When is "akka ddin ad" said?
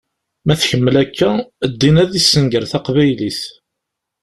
1.03-2.11